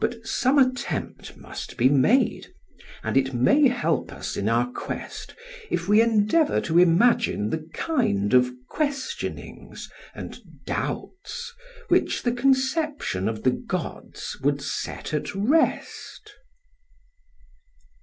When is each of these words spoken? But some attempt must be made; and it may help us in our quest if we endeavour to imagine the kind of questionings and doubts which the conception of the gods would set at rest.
But 0.00 0.26
some 0.26 0.58
attempt 0.58 1.36
must 1.36 1.76
be 1.76 1.90
made; 1.90 2.54
and 3.04 3.18
it 3.18 3.34
may 3.34 3.68
help 3.68 4.10
us 4.10 4.34
in 4.34 4.48
our 4.48 4.72
quest 4.72 5.34
if 5.70 5.86
we 5.86 6.00
endeavour 6.00 6.62
to 6.62 6.78
imagine 6.78 7.50
the 7.50 7.68
kind 7.74 8.32
of 8.32 8.50
questionings 8.70 9.90
and 10.14 10.38
doubts 10.64 11.52
which 11.88 12.22
the 12.22 12.32
conception 12.32 13.28
of 13.28 13.42
the 13.42 13.50
gods 13.50 14.38
would 14.42 14.62
set 14.62 15.12
at 15.12 15.34
rest. 15.34 16.32